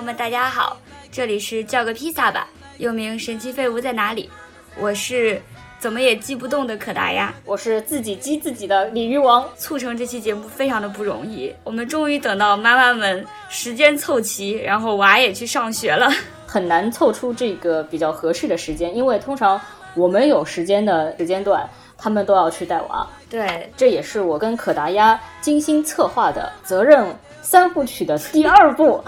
[0.00, 0.78] 众朋友们，大家好，
[1.12, 4.30] 这里是叫个披萨吧，又名神奇废物在哪里？
[4.78, 5.42] 我是
[5.78, 9.46] 怎么也记不动的可达鸭，我是自己激自己的鲤鱼王。
[9.58, 16.10] 促成这期节目非常的不容易，我们终于等到妈妈们时间凑齐，然后娃也去上学了，
[16.46, 19.60] 很难凑出这个比较合适的时间，因为通常
[19.94, 23.06] 我们有时间的时间段，他们都要去带娃。
[23.28, 29.04] 对，这也是我跟可达鸭精心策划的责任三部曲的第二部。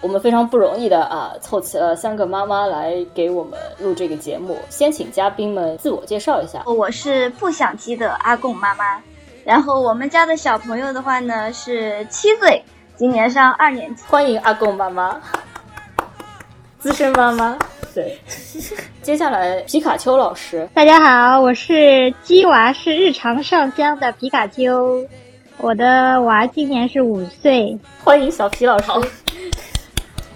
[0.00, 4.56] 我们非常不容易的啊，凑齐了三个妈妈来给我们录这个节目。
[4.70, 6.62] 先请嘉宾们自我介绍一下。
[6.66, 9.02] 我是不想鸡的阿贡妈妈。
[9.44, 12.62] 然后我们家的小朋友的话呢是七岁，
[12.96, 14.04] 今年上二年级。
[14.06, 15.20] 欢迎阿贡妈妈，
[16.78, 17.58] 资深妈妈。
[17.92, 18.16] 对，
[19.02, 20.68] 接下来皮卡丘老师。
[20.74, 25.04] 大家好，我是鸡娃是日常上香的皮卡丘，
[25.56, 27.76] 我的娃今年是五岁。
[28.04, 28.92] 欢迎小皮老师。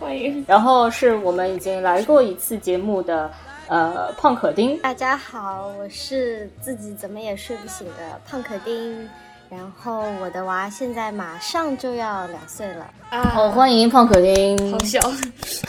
[0.02, 0.44] 欢迎。
[0.48, 3.30] 然后是我们已经来过一次节目的，
[3.68, 4.76] 呃，胖可丁。
[4.80, 9.08] 大家好，我是自己怎么也睡不醒的胖可丁。
[9.48, 12.90] 然后我的娃现在马上就要两岁了。
[13.10, 14.72] 好，欢迎胖可丁。
[14.72, 14.98] 好小。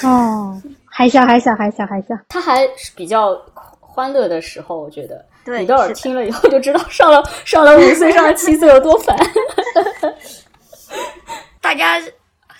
[0.08, 2.16] 哦，还小还小还小还小。
[2.30, 3.38] 他还是比较
[3.80, 5.23] 欢乐的时候，我觉得。
[5.45, 5.59] 对。
[5.59, 9.16] 你待会儿听了以后就知道，上了上了五岁，上了七岁有多烦。
[11.62, 12.02] 大家。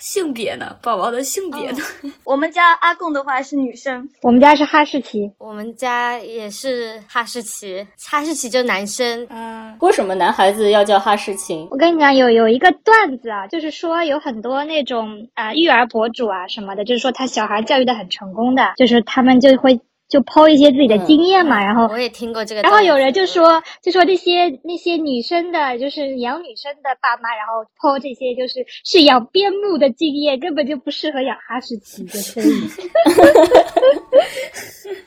[0.04, 0.76] 性别呢？
[0.82, 1.78] 宝宝的性别呢？
[2.24, 9.26] 我们家阿贡的话是女生，我们家是哈士奇，我们家也是哈士奇，哈士奇就男生。
[9.30, 11.66] 嗯，为什么男孩子要叫哈士奇？
[11.70, 19.80] 我跟你讲，有有一个段子啊，就是说有很多那种啊育儿博主啊什么的，就是说他小孩教育的很成功的，就是他们就会。
[20.14, 22.62] 就抛一些自己的经验嘛，然后我也听过这个。
[22.62, 32.46] 然后有人就说，就说那些那些女生的，就是养女生的爸妈，然后抛这些就是是养边牧的经验，根本就不适合养哈士奇，就所以。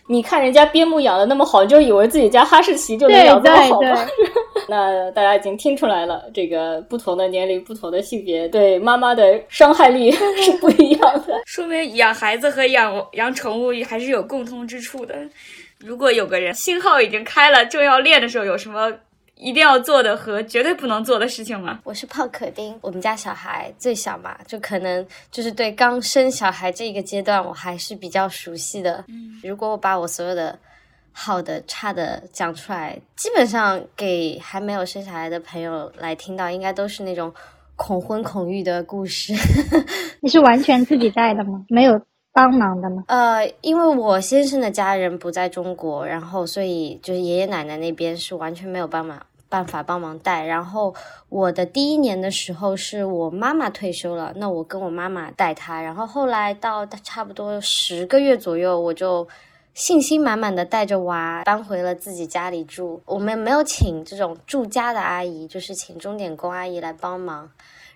[0.09, 4.05] 你看人家边牧养的那么好，就以为自己家哈士奇就能养这么好吗？
[4.67, 11.41] 那大家已经听出来了，这个不同的年龄、不同的性别，对妈妈的伤害力是不一样的。
[11.45, 15.15] 说明养孩子和养养宠物还是有共通之处的。
[15.79, 18.91] 如果有个人信号已经开了，正要练的时候，有什么
[19.35, 21.79] 一定要做的和绝对不能做的事情吗？
[21.83, 29.05] 我是胖可丁，我们家小孩最小嘛，就可能就是对刚生小孩这个阶段，我还是比较熟悉的。
[29.07, 30.57] 嗯，如果我把我所有的。
[31.19, 37.33] 好的、差的讲出来，基本上给还没有生下来的朋友来听到，应该都是那种
[37.75, 39.33] 恐婚恐育的故事。
[40.21, 41.65] 你是完全自己带的吗？
[41.69, 41.99] 没有
[42.37, 43.03] 帮忙的吗？
[43.07, 50.45] 呃，因为我先生的家人不在中国，然后所以就是爷爷奶奶那边是完全没有帮忙办法帮忙带。
[50.45, 50.93] 然后
[51.29, 55.81] 我的第一年的时候是我妈妈退休了，那我跟我妈妈带他。
[55.81, 59.27] 然后后来到差不多十个月左右，我就。
[59.73, 67.47] 信心满满的带着娃搬回了自己家里住，我们没有请这种住家的阿姨，就是请钟点工阿姨来帮忙。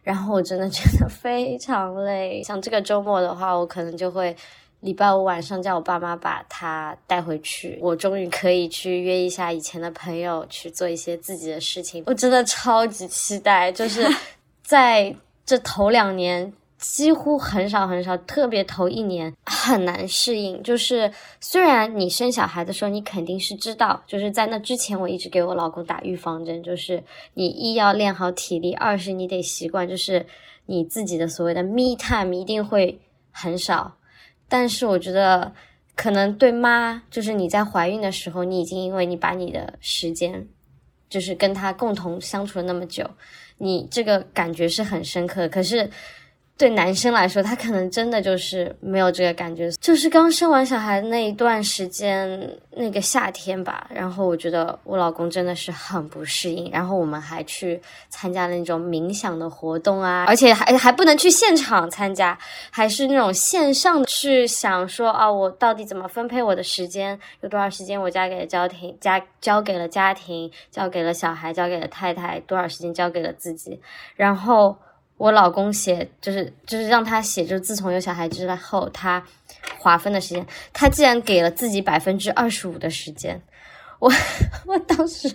[0.03, 4.35] 然后我真的觉得非常累，像这个周末的话，我可能就会
[4.79, 12.03] 礼拜五晚上叫我爸妈把他带回去，我终于可以去约一下以前的朋友去做一些自己的事情。
[12.07, 14.07] 我真的超级期待，就是
[14.63, 16.51] 在这头两年。
[16.81, 20.62] 几乎很少很少，特别头一年很难适应。
[20.64, 27.03] 就是虽然你生小孩的时候，你肯定是知道，就是在那之前，我一直给我老公打预防针，就是
[27.36, 30.25] 你一要练好体力，二是你得习惯，就是
[30.66, 33.00] 你自己的所谓的 me time 一定会
[33.30, 33.96] 很少。
[34.50, 35.53] 但是我觉得，
[35.96, 40.47] 可能对妈，就是你在怀孕的时候，你已经因为你把你的时间，
[41.08, 43.08] 就是跟他共同相处了那么久，
[43.59, 45.47] 你这个感觉是很深刻。
[45.47, 45.88] 可是。
[46.61, 53.87] 对男生来说，他可能真的就是没有这个感觉，就是刚生完小孩那一段时间，那个夏天吧。
[53.91, 56.69] 然后我觉得我老公真的是很不适应。
[56.72, 62.37] 然后我们还去参加了那种冥想的活动啊，而且还还不能去现场参加，
[62.69, 67.19] 还是那种线上去想说啊，我到底怎么分配我的时间？
[67.41, 73.81] 有多少时间我交给了家庭，家交给了家庭，交给了小孩，交给了太太，多少时间交给了自己？
[74.16, 74.78] 然后。
[75.22, 79.23] 我老公写就是就是让他写，就是自从有小孩之后，他
[79.78, 83.40] 划分的时间，他竟然给了自己百分之二十五的时间。
[84.02, 84.12] 我
[84.66, 85.30] 我当时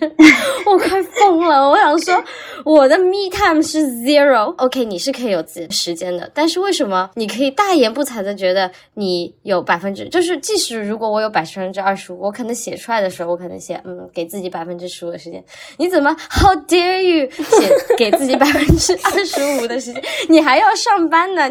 [0.65, 2.21] 我快疯了，我想说
[2.65, 15.41] 我的 me time 是 zero，OK，你是可以有自己的时间的，但是为什么你可以大言不惭的觉得你有百分之，就是即使如果我有百分之二十五，我可能写出来的时候，我可能写嗯给自己百分之十五的时间，
[15.77, 21.49] 你怎么 how dare you 写 给自己百分之二十五的时间，你还要上班呢？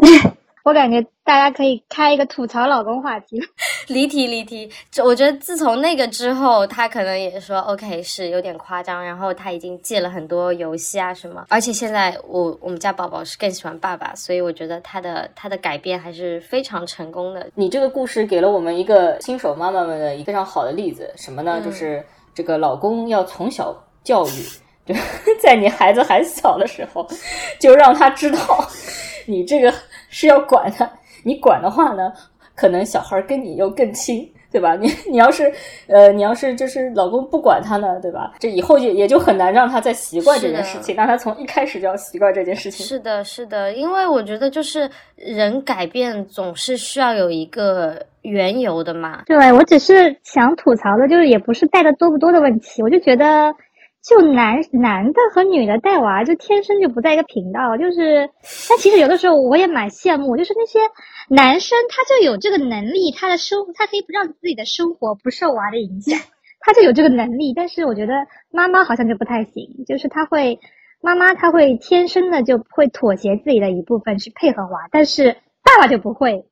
[0.67, 3.39] 我感觉大家可以开一个吐槽老公话题。
[3.87, 17.47] 离题离题，就我觉得自从那个之后，他可能也说 OK 是有点夸张，然后他已经戒了很多游戏啊什么，而且现在我我们家宝宝是更喜欢爸爸，所以我觉得他的他的改变还是非常成功的。
[17.55, 21.61] 你这个故事给了我们一个新手妈妈们的一个非常好的例子，什么呢？
[21.61, 22.05] 嗯就是
[22.35, 23.73] 这个老公要从小
[24.03, 24.43] 教育，
[24.85, 24.93] 就
[25.41, 27.07] 在你孩子还小的时候，
[27.57, 28.39] 就让他知道
[29.25, 29.73] 你这个
[30.09, 30.89] 是要管的，
[31.23, 32.11] 你管的话呢，
[32.55, 34.27] 可能小孩跟你又更亲。
[34.49, 34.75] 对吧？
[34.77, 35.51] 你你要是
[35.87, 38.31] 呃，你要是就是老公不管他呢，对吧？
[38.39, 42.83] 这以后也也就很难让他再习惯这件事情，让他从一开始就要习惯这件事情。
[42.83, 49.21] 是的，是的，因为我觉得就是人改变总是需要有一个缘由的嘛。
[49.25, 53.53] 对我只是想吐槽的，就是也不是带的多不多的问题，我就觉得，
[54.07, 58.29] 就男男的和女的带娃就天生就不在一个频道，就是，
[58.69, 60.79] 但其实有的时候我也蛮羡慕，就是那些
[61.29, 66.17] 男生他就有这个能力，他的生他可以不让自己的生活不受娃的影响，
[66.61, 68.13] 他就有这个能力，但是我觉得
[68.51, 70.59] 妈妈好像就不太行，就是他会。
[70.99, 76.47] 妈妈她会天生的就会妥协自己的一部分去配合娃，但是爸爸就不会，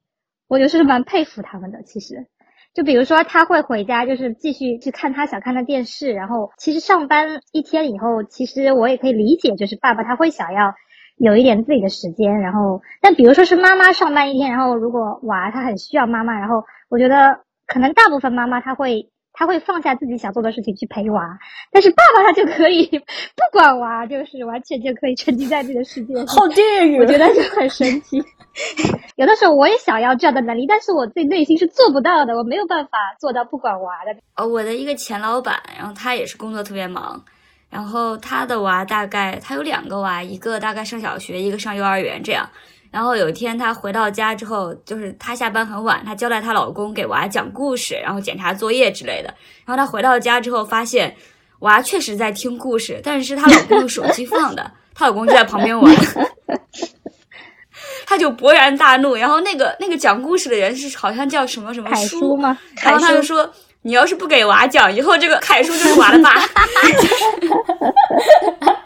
[0.47, 1.81] 我就是蛮佩服他们的。
[1.81, 2.27] 其实，
[2.75, 10.75] 就比如说他会回家就是继续去看他想看的电视，然后其实上班一天以后，其实我也可以理解，就是爸爸他会想要
[11.17, 19.09] 有一点自己的时间，然后但比如说是妈妈上班一天，然后如果娃他很需要妈妈，然后我觉得可能大部分妈妈她会。
[19.35, 21.37] 他会放下自己想做的事情去陪娃，
[21.71, 22.87] 但是爸爸他就可以
[23.35, 26.19] 不管娃，就是完全就可以沉浸在自己的世界里。
[26.25, 27.01] How dare you！
[27.01, 28.23] 我觉得就很神奇。
[29.17, 34.15] 有的时候我也想要这样的能力，但是我自己内心是做不到的，我没有办法做到不管娃的。
[34.35, 37.21] 呃，我的一个前老板，然后他也是工作特别忙，
[37.69, 42.49] 然后他的娃大概他有两个娃，一个大概上小学，一个上幼儿园这样。
[42.95, 49.27] 然后有一天她回到家之后，就是她下班很晚，她交代她老公给娃讲故事，然后检查作业之类的。
[49.65, 51.13] 然后她回到家之后发现，
[51.59, 55.93] 娃确实在听故事，但是她老公用手机放的， 她老公就在旁边玩。
[58.05, 62.57] 她就勃然大怒，然后那个那个讲故事的人是好像叫什么什么凯叔吗？
[62.81, 63.51] 然后他就说
[63.83, 66.33] ：“你要是不给娃讲，以后这个凯叔就是娃的爸。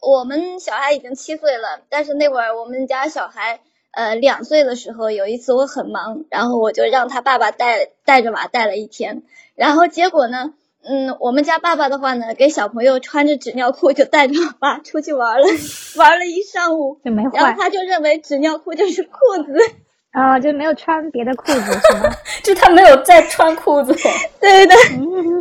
[0.01, 3.59] 我们小孩已经七岁了，但是那会儿我们家小孩
[3.91, 9.23] 呃两岁的时候，有一次我很忙，然后我就让他爸爸带带着娃带了一天，
[9.55, 10.53] 然后结果呢，
[10.83, 15.45] 嗯，我们家爸爸的话呢，给小朋友穿着纸尿裤就带着娃出去玩了，
[15.97, 17.23] 玩了一上午，就没。
[17.33, 19.53] 然后他就认为纸尿裤就是裤子，
[20.11, 22.09] 啊、就没有穿别的裤子是吗？
[22.43, 23.93] 就他没有再穿裤子。
[24.39, 24.77] 对 对对，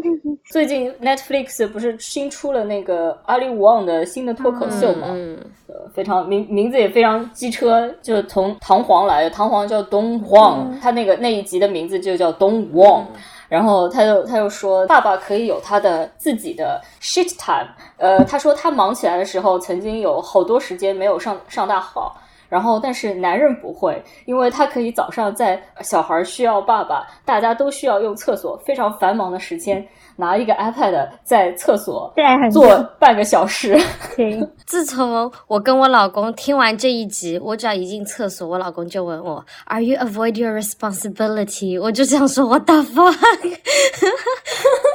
[0.52, 5.08] 最近 Netflix 不是新出了那个阿里旺的新的脱口秀嘛？
[5.10, 5.38] 嗯，
[5.68, 13.06] 呃非常名名字也非常机车，就是从唐皇来的，唐皇叫东皇，他那个那一集的名字就叫东旺。
[13.48, 17.66] 然后他就他就说，爸爸可以有他的自己的 shit time。
[17.96, 22.14] 呃，他说他忙起来的时候，曾经有好多时间没有上上大号。
[22.48, 32.12] 然后，但是男人不会，因为他可以早上在小孩需要爸爸，大家都需要用厕所，非常繁忙的时间，拿一个 iPad 在厕所
[32.50, 33.78] 坐半个小时。
[34.16, 41.80] 对，自从我跟我老公听完这一集，我只要一进厕所，我老公就问我，Are you avoid your responsibility？
[41.80, 43.14] 我就这样说，What the fuck？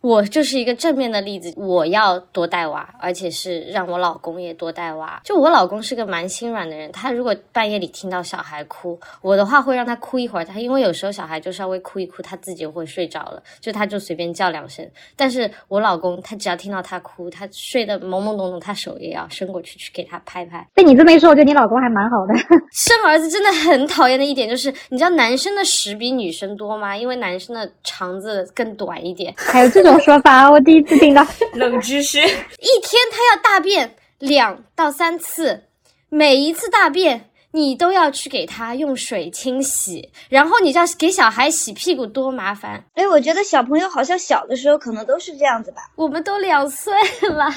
[0.00, 5.20] 我就是一个正面的例子，我要多带娃，而且是让我老公也多带娃。
[5.24, 14.88] 就我老公是个蛮心软的人，他如果半夜里听到小孩哭，我的话会让他哭一会儿，他因为有时候小孩就稍微哭一哭，他自己就会睡着了，就他就随便叫两声。
[15.16, 20.66] 但是我老公他只要听到他哭，他睡得懵懵懂懂，他手也要伸过去去给他拍拍。
[20.74, 22.34] 被你这么一说，我觉得你老公还蛮好的。
[22.72, 26.96] 生儿子真的很讨厌的一点就是，你知道男生的屎比女生多吗？
[26.96, 31.26] 因为男生的肠子更短一点，还有这种说法，我第一次听到。
[31.54, 35.64] ”冷知识，一天他要大便两到三次，
[36.08, 42.84] 每一次大便你都要去给他用水清洗，然后你知道给小孩洗屁股多麻烦。
[42.94, 45.78] 哎，我觉得小朋友好像小的时候可能都是这样子吧。
[45.96, 46.94] 我们都两岁
[47.28, 47.50] 了，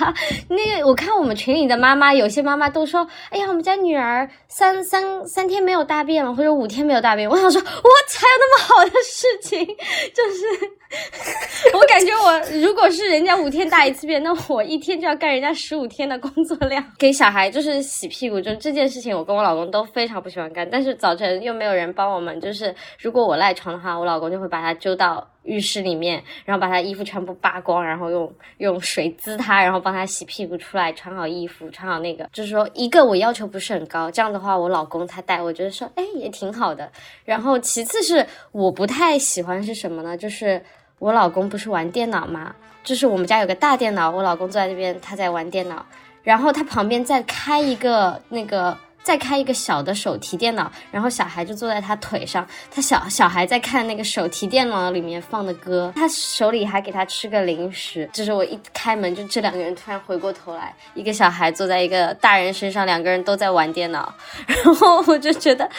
[0.50, 10.72] 那个我看我们群里的妈妈，有些妈妈都说：“哎呀，我们家女儿三三三天没有大便了，或者五天没有大便。”我想说，我才有那么好的事情，就是
[11.74, 16.84] 我感觉我如果是人家五天大一次便，那我一天就要干人家十五天的工作量。
[16.98, 36.92] 给小孩就是洗屁股，就这件事情，我跟我老公都非常不喜欢干，但是早晨又没有人帮我们，就是如果我赖床的话，我老公就会把他揪到浴室里面，然后把他衣服全部扒光，然后用用水滋他，然后帮他洗屁股出来，穿好衣服，穿好那个，就是说一个我要求不是很高，这样的话我老公他带，我觉得说哎也挺好的。
[37.26, 40.16] 然后其次是我不太喜欢是什么呢？
[40.16, 40.62] 就是
[41.00, 42.56] 我老公不是玩电脑吗？
[42.84, 45.86] 就是我们家有个大电脑，我老公坐在那边他在玩电脑，
[46.24, 48.78] 然后他旁边再开一个那个。
[49.04, 58.10] 再开一个小的手提电脑，然后小孩就坐在他腿上，他小小孩在看那个手提电脑里面放的歌，他手里还给他吃个零食。
[58.14, 64.14] 就是我一开门，就这两个人突然回过头来，一个小孩坐在一个大人身上，两个人都在玩电脑，
[64.48, 65.70] 然后我就觉得，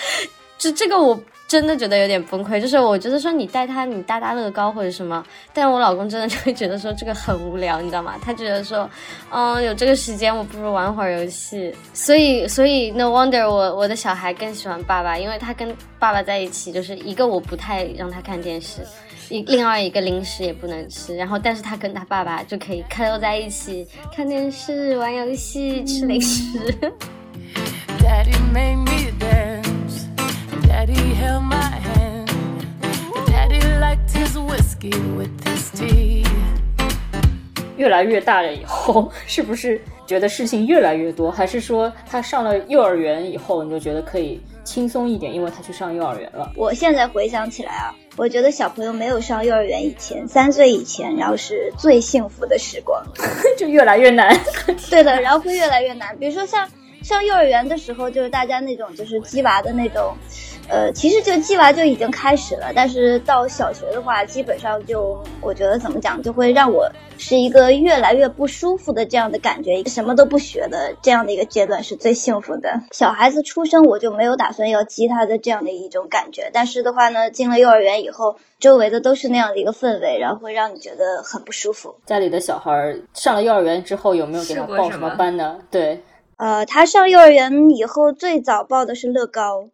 [0.58, 1.18] 就这个我。
[1.46, 8.14] 真的觉得有点崩溃，就是我觉得说你带他，你搭搭乐高或者什么，但我老公真的就会觉得说这个很无聊，你知道吗？
[8.20, 8.88] 他觉得说，
[9.30, 11.72] 嗯，有这个时间我不如玩会儿游戏。
[11.92, 18.80] 所以，所以 no wonder 我我的小孩更喜欢爸爸，因为他跟爸爸在一起，就是一个我不太让他看电视，
[19.28, 23.86] 一另外一个零食也不能吃，然后但是他跟他爸爸就可以开溜在一起
[24.16, 26.58] 看电视、玩游戏、吃零食。
[28.00, 28.93] Daddy made me
[31.24, 32.28] held my hand.
[33.26, 36.24] Daddy liked his whiskey with his tea.
[37.76, 41.30] 越来越大了以后， 是不是觉得事情越来越多？
[41.30, 46.52] 还是说他上了幼儿园以后，你就觉得可以轻松一点，因为他去上幼儿园了？
[46.56, 53.02] 我现在回想起来啊，我觉得小朋友没有上幼儿园以前，三岁以前，然后是最幸福的时光，
[53.58, 54.38] 就越来越难。
[54.90, 56.16] 对的，然后会越来越难。
[56.18, 56.68] 比如说像
[57.02, 60.14] 上幼儿园的时候，就是大家那种就是鸡娃的那种。
[60.68, 72.80] 呃，其实就鸡娃就已经开始了，但是到小学的话，基本上就我觉得怎么讲，就会让我是一个越来越不舒服的这样的感觉，什么都不学的这样的一个阶段是最幸福的。
[72.92, 81.94] 小孩子出生我就没有打算要激他的这样的一种感觉，但是的话呢，进了幼儿园以后，周围的都是那样的一个氛围，然后会让你觉得很不舒服。
[82.06, 85.58] 家里的小孩上了幼儿园之后，有没有给他报什么班呢？
[85.70, 86.00] 对，
[86.38, 89.68] 呃，他上幼儿园以后最早报的是乐高。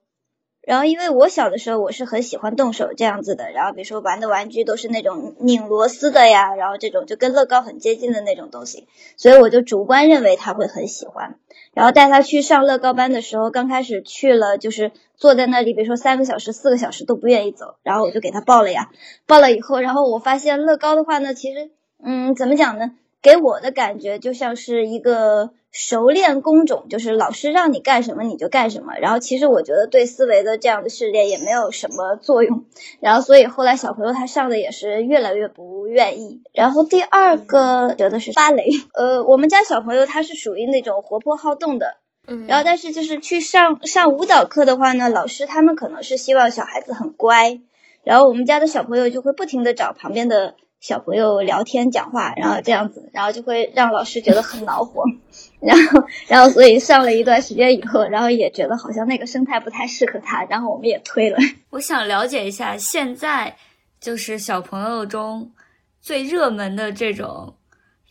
[0.62, 8.86] 然后，因为我小的时候我是很喜欢动手这样子的，然后比如说玩的玩具都是那种拧螺丝的呀，然后这种就跟乐高很接近的那种东西，
[9.16, 11.36] 所以我就主观认为他会很喜欢。
[11.72, 18.90] 然后带他去上乐高班的时候，刚开始去了就是坐在那里，比如说三个小时、四个小时都不愿意走，然后我就给他报了呀。
[19.26, 21.70] 报了以后，然后我发现乐高的话呢，其实
[22.04, 22.92] 嗯，怎么讲呢？
[23.22, 25.52] 给我的感觉就像是一个。
[25.72, 32.64] 熟练工种就是老师让你干什么你就干什么，然后其实我觉得对思维的这样的训练也没有什么作用，
[32.98, 36.42] 然后所以后来小朋友他上的也是越来越不愿意。
[36.52, 47.60] 然后第二个觉得是芭蕾，呃，我们家小朋友他是属于那种活泼好动的，嗯，然后但是就是去上上舞蹈课的话呢，老师他们可能是希望小孩子很乖，
[48.02, 50.56] 然后我们家的小朋友就会不停的找旁边的。
[50.80, 55.02] 小朋友聊天讲话，然后这样子，然后就会让老师觉得很恼火，
[55.60, 61.38] 然后，然后所以上了一段时间以后，然后也觉得好像那个生态不太适合他，然后我们也推了。
[61.70, 63.54] 我想了解一下，现在
[64.00, 65.50] 就是小朋友中
[66.00, 67.54] 最热门的这种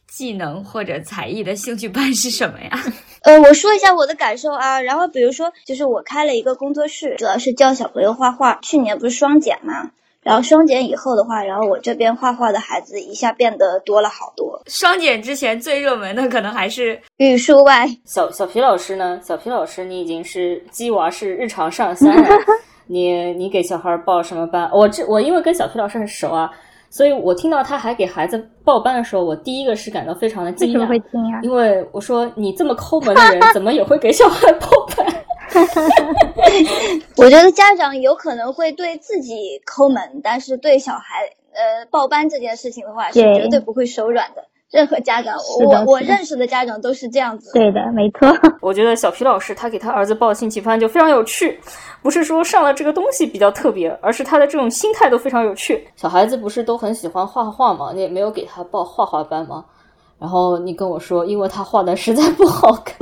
[0.07, 2.69] 技能或者才艺的兴趣班是什么呀？
[3.23, 8.59] 呃，我说一下我的感受啊，然后比如说，就是我开了一个工作室，主要是教小朋友画画。
[8.61, 9.91] 去年不是双减嘛？
[10.21, 14.61] 然后双减以后的话，然后我这边画画的孩子一下变得多了好多。
[14.67, 17.87] 双减之前最热门的可能还是语数外。
[18.05, 19.19] 小小皮老师呢？
[19.23, 22.29] 小皮老师，你已经是鸡娃是日常上三了。
[22.85, 24.69] 你你给小孩报什么班？
[24.73, 26.51] 我这我因为跟小皮老师很熟啊，
[26.89, 30.85] 所以我听到他还给孩子报班的时候，我第一个是感到非常的惊讶。
[30.85, 31.41] 会惊讶？
[31.43, 35.07] 因为我说你这么抠门的人，怎么也会给小孩报班？
[37.17, 44.45] 我觉得家长有可能会对自己抠门，但是对小孩呃报班这件事情的话，是绝对不会手软的。
[44.71, 47.51] 任何家长，我我认识的家长都是这样子。
[47.53, 48.29] 对的，没错。
[48.61, 51.59] 我觉得小皮老师他给他儿子报兴趣班就非常有趣，
[52.03, 55.87] 不是说上了这个东西比较特别，而是他的这种心态都非常有趣。
[55.95, 57.91] 小孩子不是都很喜欢画画吗？
[57.95, 59.65] 你也没有给他报画画班吗？
[60.19, 62.95] 然后你跟我说，因为他画的实在不好看。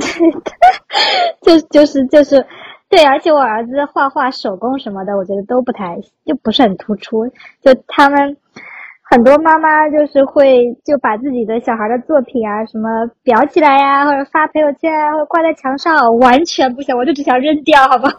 [1.42, 2.36] 就就是就是，
[2.88, 7.26] 对，而且我儿子画画手工什么的，我觉得都不太就不是很突出，
[7.62, 8.36] 就他们。
[9.10, 12.90] 很多妈妈就是会就把自己的小孩的作品啊什么
[13.24, 18.10] 裱起来呀，或者发朋友圈啊，或者挂在墙上，完全不想，我就只想扔掉，好吧。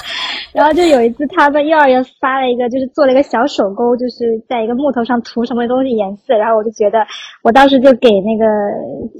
[0.54, 7.06] 然后就有一次他们幼儿园发了一个，就是做了一个小手工，就是在一个木头上涂什么东西颜色，然后我就觉得，
[7.42, 8.46] 我当时就给那个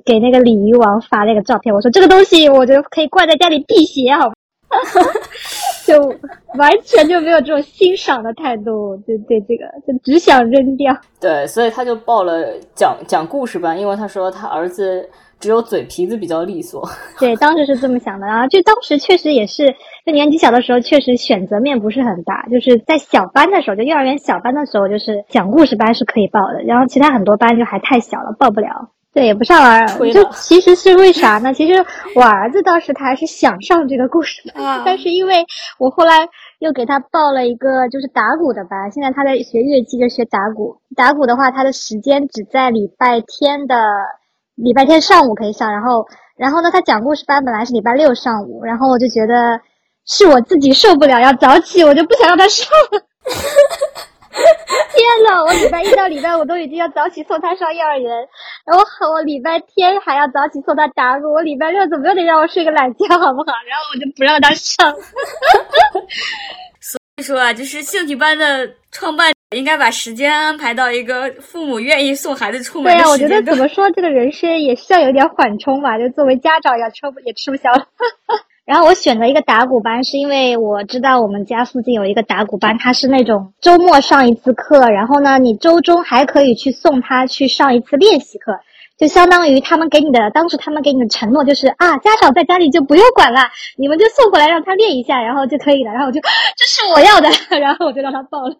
[0.07, 4.40] 给那个鲤鱼王发那个照片，我说这个东西我觉得可以挂在家里辟邪，好吧。
[5.87, 5.99] 就
[6.59, 10.97] 完全就没有这种欣赏的态度，就对，这个就只想扔掉。
[11.21, 15.09] 对，所以他就报了讲讲故事班，因为他说他儿子
[15.41, 16.89] 只有嘴皮子比较利索。
[17.19, 19.75] 对，当时是这么想的，然后就当时确实也是，
[20.07, 22.47] 就年纪小的时候，确实选择面不是很大。
[22.51, 28.91] 就是在小班的时候，就幼儿园小班的时候，就是讲故事班是可以报的，然后其他很多班就还太小了，报不了。
[29.13, 31.53] 对，也不上儿，就其实是为啥呢？
[31.53, 35.45] 其实我儿子当时他还是想上这个故事班，但是因为
[35.79, 36.29] 我后来
[36.61, 40.81] 又给他报了一个就是打鼓的班，现在他在学乐器，就学打鼓。
[40.95, 43.75] 打鼓的话，他的时间只在礼拜天的
[44.55, 49.61] 礼拜天上午可以上，然后然后呢，他讲故事班本来是礼拜六上午，然后我就觉得
[50.07, 52.69] 是我自己受不了要早起，我就不想让他上。
[54.95, 58.11] 天呐，我礼拜一到礼拜五都已经要早起送他上幼儿园，
[58.65, 63.53] 然后我礼拜天还要早起送他打鼓，我礼拜六怎么又得让我睡个懒觉，好不好？
[63.69, 64.95] 然后我就不让他上。
[66.81, 77.71] 所以说啊，就是兴趣班的创办应该把时间安排到一个父母愿意送孩子出门对呀，我觉得怎么说，这个人生也是要有点缓冲吧，就作为家长也吃不也吃不消。
[78.71, 88.53] 然后我选择一个打鼓班，是因为我知道我们家附近有一个打鼓班，它是那种周末上一次课，然后呢，你周中还可以去送他去上一次练习课，
[88.97, 93.41] 就相当于他们给你的，当时他们给你的承诺就是啊，家长在家里就不用管了，
[93.77, 95.91] 你们就送过来让他练一下，然后就可以了。
[95.91, 98.55] 然后我就这是我要的， 然后我就让他报了。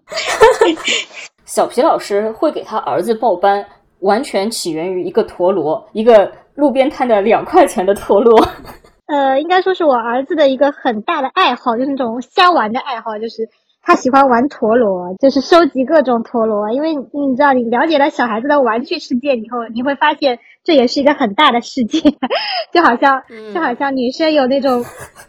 [1.45, 3.65] 小皮老师会给他儿子报班，
[4.01, 8.49] 完全起源于一个陀螺，一个路边摊的两块钱的陀螺。
[9.11, 13.49] 呃，应该说是我儿子的一个很大的爱好，就是那种瞎玩的爱好，就是
[13.83, 16.71] 他喜欢玩陀螺，就是收集各种陀螺。
[16.71, 21.99] 因为你知道，你了解了小孩子的玩具世界以后，你会发现这也是一个很大的世界，
[22.73, 24.85] 就好像就好像女生有那种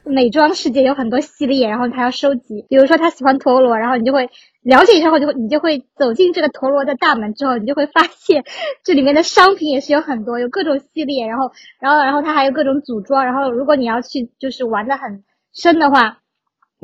[0.05, 2.65] 美妆世界，有很多系列，然后他要收集。
[2.69, 4.29] 比如说他喜欢陀螺，然后你就会。
[4.63, 8.44] 了解之后，就会你就会走进这个陀螺的大门之后，你就会发现
[8.83, 16.20] 这里面的商品也是有很多，有各种系列，然后，然后，然后它还有各种组装，然后如果你要去就是玩的很深的话，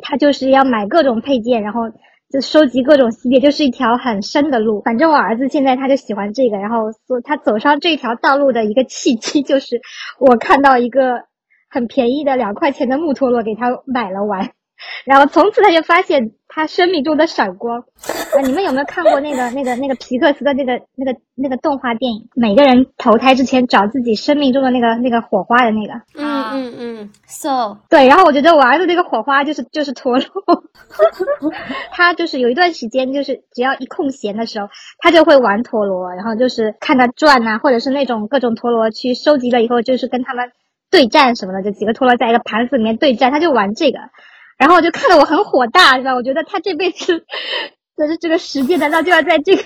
[0.02, 1.82] 它就是要买各种配件，然后
[2.32, 4.82] 就收集各种系列，就是一条很深的路。
[4.82, 9.82] 反正我儿子现在他就喜欢这个，然后所他走上这条道路的一个契机就是
[10.20, 11.26] 我看到一个
[11.70, 14.52] 很便宜的两块钱的木陀螺，给他买了玩。
[15.06, 17.80] 然后从此他就发现他生命中的闪光
[18.34, 18.42] 啊！
[18.44, 22.30] 你们有没有看过那个那个那个皮克斯的那个那个那个动画电影？
[22.36, 25.94] 每个人投胎之前找自己生命中的那个那个火花的那个。
[26.16, 27.10] 嗯嗯嗯。
[27.28, 30.26] So 对，然后我觉得我儿子那个火花就是就是陀螺，
[31.92, 34.68] 他就是有一段时间就是只要一空闲的时候，
[35.00, 40.52] 他就会玩陀螺，然后就是看他转呐，或者是那种各种陀螺去收集了以后，就是跟他们
[40.90, 44.00] 对战什么的，就几个陀螺在一个盘子里面对战，他就玩这个。
[44.58, 46.16] 然后我就看得我很火大，是吧？
[46.16, 47.26] 我觉得他这辈子
[47.96, 49.64] 的这个时间难道就要在这个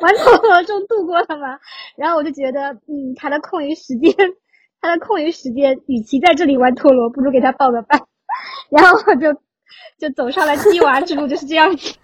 [0.00, 1.58] 玩陀螺中度过了吗？
[1.96, 4.14] 然后我就觉得，嗯，他的空余时间，
[4.80, 8.00] 他的空余时间，与其在这里玩陀螺，不如给他报个班。
[8.70, 9.34] 然后我就
[9.98, 11.96] 就走上了鸡娃之路，就是这样子。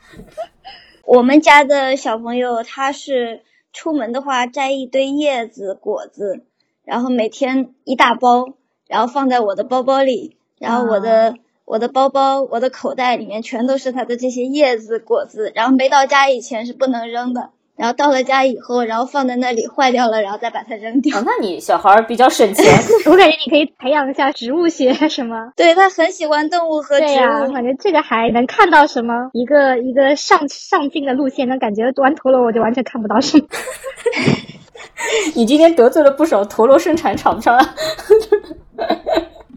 [1.06, 6.44] 我们家的小朋友，他是出门的话摘一堆叶子、果子，
[6.84, 8.46] 然后每天一大包，
[8.88, 11.36] 然后放在我的包包里，然后我的。
[11.66, 21.20] 我的包包，我的口袋里面全都是它的这些叶子、果子，然后没到家以前是不能扔的，然后到了家以后，然后放在那里坏掉了，然后再把它扔掉。
[21.22, 22.64] 那你小孩比较省钱，
[23.10, 25.52] 我感觉你可以培养一下植物学什么。
[25.56, 33.44] 对他很喜欢动物和植物，感觉这个还能看到什么一个一个上上进的路线，那感觉玩陀螺我就完全看不到什么。
[35.34, 37.58] 你今天得罪了不少陀螺生产厂商。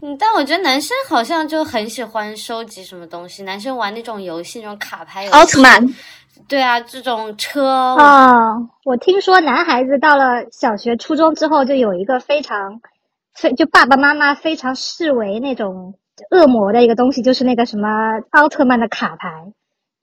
[0.02, 3.44] 嗯，但我觉得男生好像就很喜欢收集什么东西。
[3.44, 5.38] 男生玩那种游戏，那种卡牌游戏。
[5.38, 5.86] 奥特曼。
[6.48, 7.96] 对啊，这种车。
[7.96, 12.80] 哦，我听说男孩子到了小学、初中之后，就有一个非常，
[13.34, 15.96] 非就爸爸妈妈非常视为那种
[16.32, 17.88] 恶魔的一个东西，就是那个什么
[18.32, 19.52] 奥特曼的卡牌，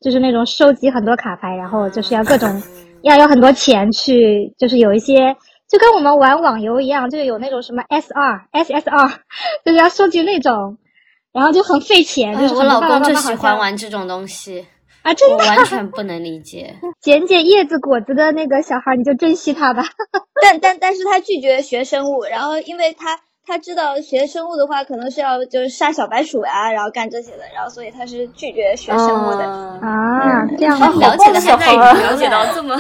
[0.01, 2.63] 就是那种收集很多卡牌，然后就是要各种
[3.01, 5.35] 要有很多钱去，就是有一些。
[5.69, 9.13] 就跟我们玩网游一样，就是有那种什么 SR、SSR，
[9.65, 10.79] 就是要收集那种，
[11.33, 12.39] 然后就很费钱。
[12.39, 14.67] 就是我老公就喜欢玩这种东西
[15.03, 16.77] 啊，真的完全 不能理解。
[17.03, 19.85] 捡捡叶子果子的那个小孩，你就珍惜他吧。
[20.43, 30.47] 但但但是他拒绝学生物，然后因为他他知道学生物的话，可能是要就是杀小白鼠呀，然后干这些的，然后所以他是拒绝学生物的啊。
[30.57, 32.77] 这样了解的还在了解到这么。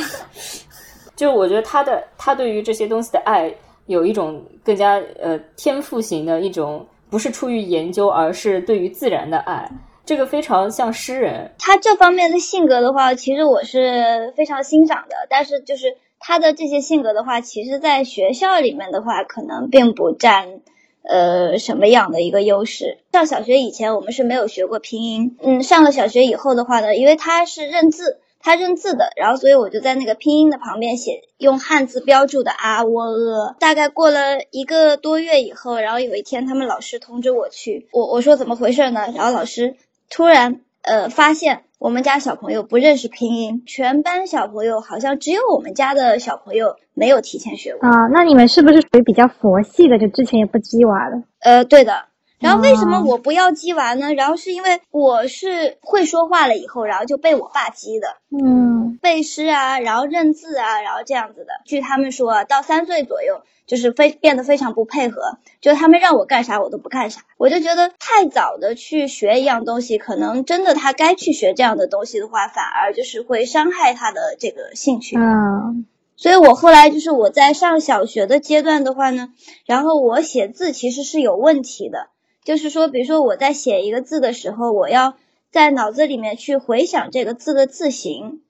[1.16, 3.52] 就我觉得他的他对于这些东西的爱
[3.86, 9.70] 有一种更加呃天赋型的一种，不是出于研究，而是对于自然的爱。
[10.04, 11.50] 这个非常像诗人。
[11.58, 15.16] 他这方面的性格的话，其实我是非常欣赏的。
[15.28, 20.60] 但是就是他的这些性格的话，其实在学校里面的话，可能并不占
[21.02, 22.98] 呃什么样的一个优势。
[23.12, 28.20] 上小学以前我们是没有学过拼音，嗯，上了小学以后的话呢，因为他是认字。
[28.46, 33.56] 他认字的，然后所以我就在那个拼音的旁边写用汉字标注的啊喔呃。
[33.58, 39.00] 大概过了一个多月以后，然后有一天他们老师通知我去，我我说怎么回事呢？
[39.16, 39.74] 然后老师
[40.08, 48.06] 突然呃发现我们家小朋友不认识拼音，全班小朋友好像只有我们家的小朋友没有提前学过啊。
[48.12, 49.98] 那你们是不是属于比较佛系的？
[49.98, 51.20] 就之前也不鸡娃的？
[51.40, 52.04] 呃，对的。
[52.46, 54.14] 然后为什么我不要鸡娃呢？
[54.14, 61.48] 然后是因为我是会说话了以后，然后就被我爸鸡的，嗯，背诗啊，然后认字啊，然后这样子的。
[61.64, 67.22] 据他们说，到三岁左右就是非变得非常不配合，就他们让我干啥我都不干啥。
[67.36, 75.16] 我就觉得太早的去学一样东西，可能真的他该去学这样的东西的话，反而就是会伤害他的这个兴趣。
[75.16, 79.30] 嗯，所以我后来就是我在上小学的阶段的话呢，
[79.64, 82.06] 然后我写字其实是有问题的。
[82.46, 85.14] 就是说，比如说我在写一个字的时候，我要
[85.50, 88.40] 在脑子里面去回想这个字的字形，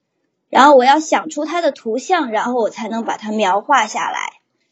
[0.49, 4.19] 然后我要想出它的图像，然后我才能把它描画下来。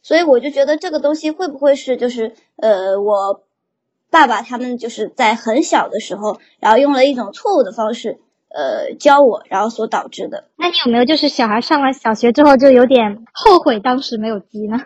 [0.03, 3.41] 所以我就觉得这个东西会不会是就是呃，我
[4.11, 10.43] 爸爸他们就是在很小的时候，然后用了一种错误的方式呃教我，然后所导致的。
[10.55, 14.81] 那你有没有就是小孩上了小学之后就有点后悔当时没有鸡呢？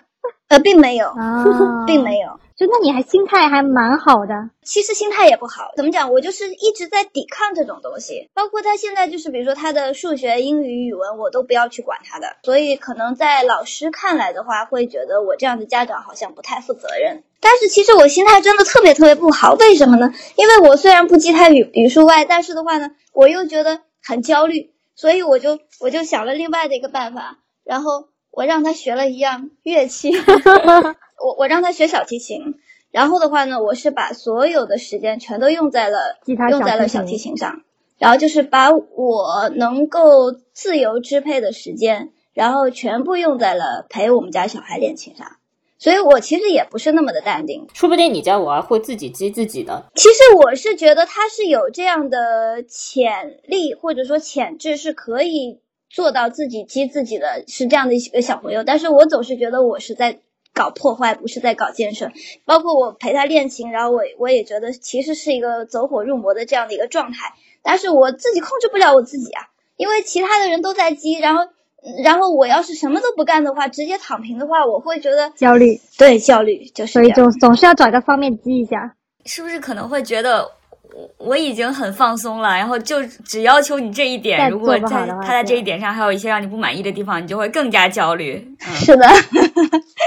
[0.47, 1.43] 呃，并没有啊，
[1.86, 2.39] 并没有。
[2.60, 5.72] 就那你还心态还蛮好的，其实心态也不好。
[5.78, 6.12] 怎么讲？
[6.12, 12.36] 我就是一直在抵抗这种东西，包括他现在就是，比如说他的数学、英语、语文，我都不要去管他的。
[12.43, 17.24] 所以可能在老师看来的话，会觉得我这样的家长好像不太负责任。
[17.39, 20.13] 但是其实我心态真的特别特别不好，为什么呢？
[20.36, 30.12] 因为我虽然不记他语语数外，但是的话呢，我又觉得很焦虑，所以我就我就想了另外的一个办法，然后我让他学了一样乐器，
[31.23, 32.55] 我我让他学小提琴。
[32.91, 37.62] 然后的话呢，我是把所有的时间全都用在了用在了小提琴上，
[37.99, 45.34] 然后就是把我能够自由支配的时间，然后全部用在了陪我们家小孩练琴上。
[45.77, 49.86] 所以我其实也不是那么的淡定，说不定你家娃会自己激自己的。
[49.93, 55.60] 其实我是觉得他是有这样的潜力或者说潜质，是可以
[55.91, 58.63] 做到自己激自己的，是这样的一个小朋友。
[58.63, 60.21] 但是我总是觉得我是在。
[60.60, 62.12] 搞破坏不是在搞建设，
[62.43, 67.32] 包括我陪他练琴，然后我我也觉得其实是一个走火入魔的这样的一个状态，
[67.63, 69.43] 但是我自己控制不了我自己啊，
[69.78, 71.45] 因为其他的人都在激，然后
[72.04, 80.59] 然后我要是什么都不干的话，直接躺平的话，我会觉得焦虑，对焦虑就是，所以总总是要找一个方面激一下，是不是可能会觉得？
[80.99, 84.49] 我我已经很放松了，然后就只要求你这一点。
[84.49, 88.45] 如果在他在这一点上还有一些让你不满意的地方，你就会更加焦虑。
[88.59, 89.07] 是的，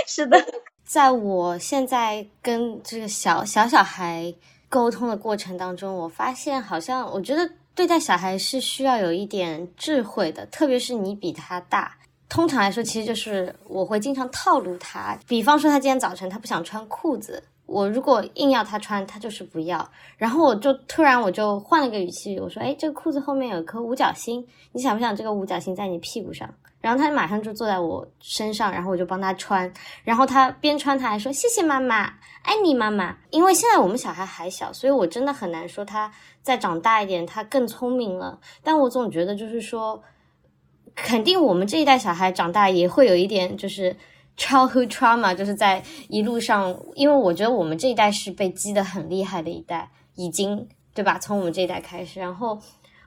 [0.07, 0.45] 是的。
[0.85, 4.35] 在我现在跟这个小小小孩
[4.69, 11.97] 沟通的过程当中，我发现好像我觉得对待小孩是需要有一点智慧的，特别是你比他大。
[12.29, 17.43] 通常来说，其实就是我会经常套路他，比方说他今天早晨他不想穿裤子。
[17.67, 19.91] 我如果硬要他穿，他就是不要。
[20.17, 26.49] 然后我就突然我就换了个语气，我说：“哎，这个裤子后面有一颗五角星，你想不想这个五角星在你屁股上？”
[26.83, 29.73] 然后他马上就坐在我身上，然后我就帮他穿。
[30.03, 38.41] 然后他边穿他还说：“谢谢妈妈，爱你妈妈。”因为现在我们小孩还小，所以我真的很难说他再长大一点，他更聪明了。
[38.63, 40.03] 但我总觉得就是说，
[40.97, 43.97] 肯定我们这一代小孩长大也会有一点就是。
[44.37, 51.19] Childhood trauma 就是在一路上，因为我觉得我们这一代是被激得很厉害的一代，已经对吧？
[51.19, 52.59] 从我们这一代开始，然后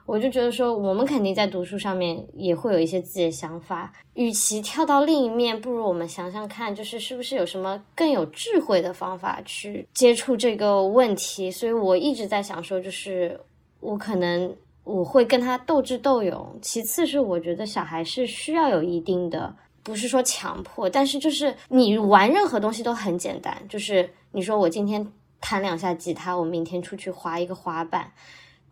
[0.06, 3.92] 我就觉得说，我们肯定在读书上面也会有一些自己的想法。
[4.14, 11.50] 与其跳到另一面，不如我们想想看，就是是不是有什么更有智慧的方法去接触这个问题。
[11.50, 13.38] 所以我一直在想说，就是
[13.80, 16.56] 我可能我会跟他斗智斗勇。
[16.62, 19.54] 其次是我觉得小孩是需要有一定的。
[19.86, 23.56] 不是说强迫，但是就是你玩任何东西都很简单。
[23.68, 25.06] 就是你说我今天
[25.40, 28.10] 弹两下吉他，我明天出去滑一个滑板，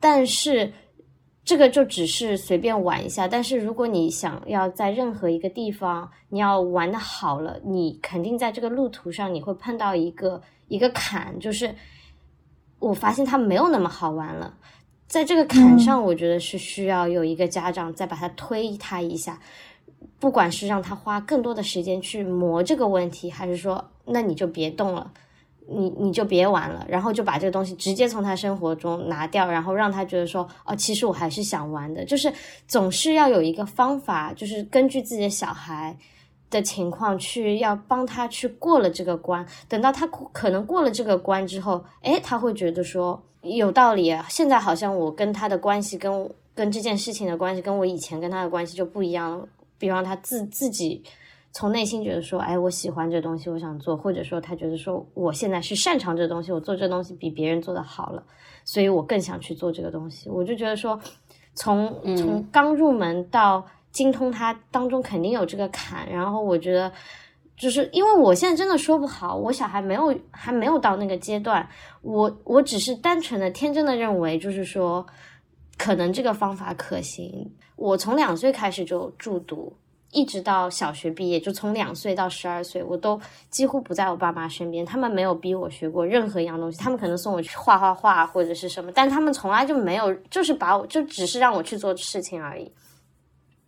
[0.01, 0.73] 但是
[1.45, 3.29] 这个就只是随便玩一下。
[3.29, 11.73] 但是如果你想要在任何一个地方，你要玩的好了，你肯定在这个路途上你会碰到一个一个坎，就是
[12.81, 14.53] 我发现它没有那么好玩了。
[15.07, 19.39] 在这个坎上，我觉得是需要有一个家长再把它推他一下。
[20.19, 25.11] 不管是让他花更多的时间去磨这个问题，还是说那你就别动了，
[25.69, 32.33] 你你就别玩了，然后就把这个东西直接从他生活中拿掉，然后让他觉得说，哦，其实我还是想玩的，就是
[32.67, 35.97] 总是要有一个方法，就是根据自己的小孩
[36.51, 49.49] 的情况去要帮他去过了这个关，等到他可能过了这个关之后，诶，他会觉得说有道理，现在好像我跟他的关系跟跟这件事情的关系跟我以前跟他的关系就不一样了，
[49.85, 51.03] 比方他自自己。
[51.57, 58.21] 从内心觉得说，哎，我喜欢这东西，我想做，或者说他觉得说，我现在是擅长这东西，我做这东西比别人做的好了，
[58.65, 60.29] 所以我更想去做这个东西。
[60.29, 60.99] 我就觉得说，
[61.55, 66.91] 从从刚入门到精通它当中肯定有这个坎，然后我觉得
[67.57, 71.65] 就是因为我现在真的说不好，我小孩没有还没有到那个阶段，
[72.03, 75.07] 我我只是单纯的天真的认为，就是说
[75.77, 77.51] 可能这个方法可行。
[77.77, 79.73] 我从两岁开始就住读。
[80.17, 84.87] 一直到小学毕业，就从两岁到十二岁，我都几乎不在我爸妈身边。
[84.87, 92.73] 他们没有逼我学过任何一样东西，他们可能送我去画画画或者是什么，但他们从来就没有，就是把我就只是让我去做事情而已。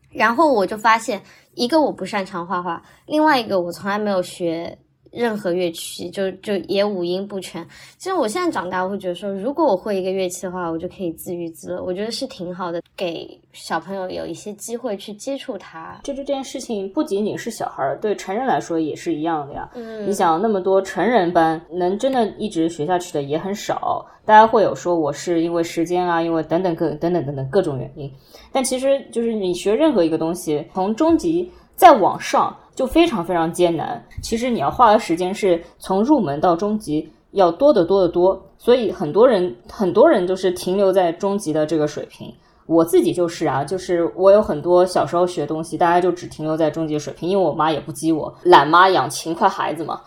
[0.08, 1.20] 然后我就发现，
[1.54, 4.78] 一个我不擅长画画，另外一个我从来没有学。
[5.16, 7.66] 任何乐器就就也五音不全。
[7.96, 11.82] 其实我现在长大，我会觉得说，如果我会一个乐器的话，我就可以自娱自乐。
[11.82, 15.98] 我觉得是挺好的，给小朋友有一些机会去接触它。
[16.04, 19.70] 就这件事情，不仅仅是小孩儿，对成人来说也是一样的呀。
[19.74, 24.06] 嗯，你想那么多成人班，能真的一直学下去的也很少。
[24.24, 28.12] 大家会有说我是因为时间啊，因为等等各等等等等各种原因。
[28.52, 32.54] 但其实就是你学任何一个东西，从中级再往上。
[32.76, 34.00] 就非常非常艰难。
[34.22, 42.32] 其实你要花的时间是从入门到中级要多得多得多，所以很多人很多人都是停留在中级的这个水平。
[42.66, 50.00] 我自己就是啊，就是我有很多小时候学东西，大家就只停留在中级水平，因为我妈也不激我，懒妈养勤快孩子嘛，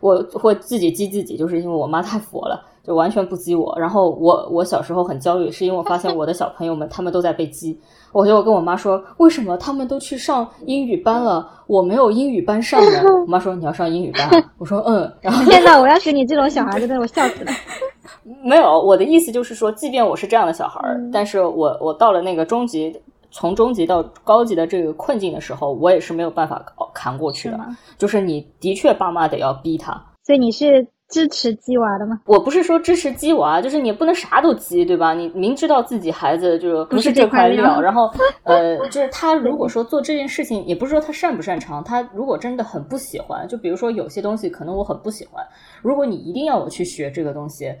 [0.00, 2.64] 我会自己激自己，就是因为我妈太佛了。
[2.86, 7.80] 就完全不激我，然后我我小时候很焦虑，是因为我发现我的小朋友们他们都在被激，
[8.12, 13.00] 我就跟我妈说，为什么他们都去上英语班了，我没有英语班上呢？
[13.22, 17.50] 我妈说你要上英语班，我说嗯，然后天呐，我要是你这种小孩，真的我笑死了。
[18.44, 20.78] 没有，我的意思就是说，即便我是这样的小孩，
[21.10, 22.94] 但是我我到了那个中级，
[23.30, 27.58] 从中级到高级的这个困境的时候，我也是没有办法扛过去的，
[27.96, 29.92] 就是你的确爸妈得要逼他，
[30.22, 30.86] 所以你是。
[31.08, 32.20] 支持鸡娃的吗？
[32.26, 35.14] 我不是说支持鸡娃，就是你不能啥都鸡，对吧？
[35.14, 38.10] 你明知道自己孩子就是不是这块料，然后
[38.42, 45.46] 呃，就是他如果说做这件事情，也不是说他擅不擅长，他如果真的很不喜欢，就比如说有些东西可能我很不喜欢，
[45.82, 47.72] 如果你一定要我去学这个东西，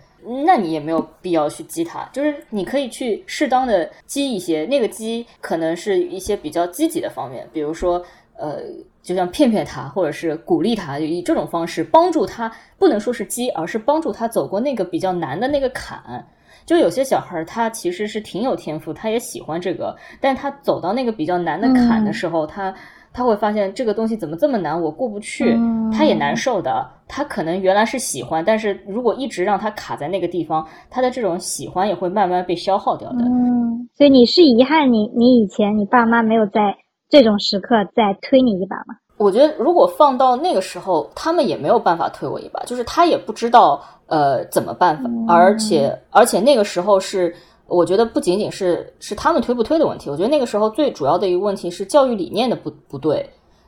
[0.44, 8.00] 那你也没有必要去激他，就是你可以去适当的激一些，那个激可能是一些比较积极的方面，比如说
[8.38, 8.60] 呃。
[9.04, 16.00] 就像骗骗他，或者是鼓励他，就以这种方式帮助他，不能说是激，而是帮助他走过那个比较难的那个坎。
[16.64, 22.74] 就有些小孩儿他其实是挺有天赋，他也喜欢这个，但他走到那个比较难的坎的时候，他
[23.12, 25.54] 他会发现这个东西怎么这么难，我过不去，
[25.92, 26.90] 他也难受的。
[27.06, 33.26] 他可能原来是喜欢，但是如果一直让他卡在那个地方，他的这种喜欢也会慢慢被消耗掉的。
[33.26, 36.74] 嗯，所以你是遗憾你你以前你爸妈没有在。
[37.14, 38.96] 这种时刻再推你一把吗？
[39.18, 47.32] 我觉得如果放到那个时候，他们也没有办法推我一把，就是他也不知道呃怎么办法，而且而且那个时候是，
[47.68, 53.24] 我觉得不仅仅是是他们推不推的问题，我觉得那个时候最主要的一个问题是教育理念的不不对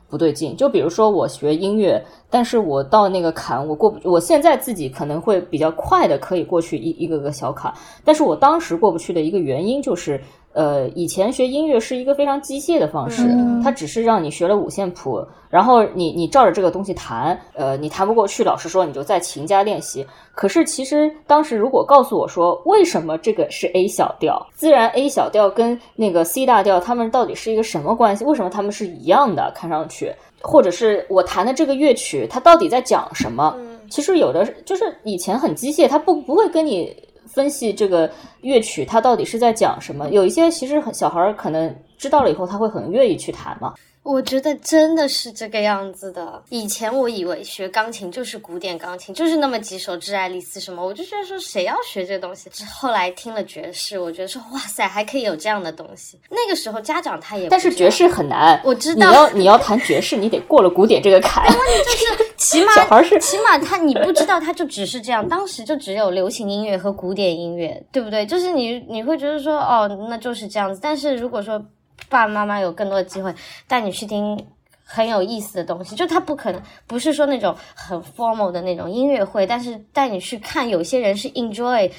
[0.09, 0.53] 不对劲。
[0.57, 10.21] 就比如说我学音乐，但是我到那个坎我过不，我现在自己可能会比较快的可以过去一一个个小坎，但是我当时过不去的一个原因就是。
[10.57, 13.21] 呃，以前学音乐是一个非常机械的方式，
[13.63, 20.03] 它只是让你学了五线谱，然后你你照着这个东西弹，呃，你弹不过去，老师说你就再勤加练习。
[20.33, 28.25] 可是其实当时如果告诉我说，为什么这个是 A 小调，自然 A 小调跟那个 C 大调，它们到底是一个什么关系？
[28.25, 29.51] 为什么它们是一样的？
[29.53, 33.55] 看上去，或者是我弹的这个乐曲，它到底在讲什么？
[33.91, 36.91] 其实有的就是以前很机械，它不不会跟你。
[37.37, 38.09] 分析这个
[38.41, 40.09] 乐曲，它到底是在讲什么？
[40.09, 43.75] 有一些其实小孩儿可能知道了以后，他会很愿意去弹嘛。
[44.07, 46.41] 我觉得真的是这个样子的。
[46.47, 52.49] 以前我以为学钢琴就是古典钢琴，就是那么几首致爱丽丝什么，我就觉得说谁要学这东西。
[52.73, 56.17] 后来听了爵士，我觉得说哇塞，还可以有这样的东西。
[56.29, 59.09] 那个时候家长他也，但是爵士很难，我知道。
[59.09, 61.45] 你要你要弹爵士，你得过了古典这个坎。
[61.45, 68.25] 问题就是 起码小孩是起码他你不知道他就只是这样，当时就只有流行音乐和古典音乐，对不对？
[68.25, 70.79] 就是你你会觉得说哦，那就是这样子。
[70.81, 71.61] 但是如果说
[72.09, 73.33] 爸爸妈妈有更多的机会
[73.67, 74.45] 带你去听
[74.83, 81.91] 很有意思的东西，就他不可能不是说那种很 formal 的那种音乐会，但是带你去看，有些人是 enjoy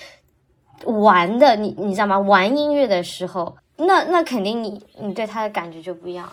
[0.85, 2.19] 玩的，你你知道吗？
[2.19, 6.29] 玩音乐的时候，那那肯定你你对他的感觉就不一样。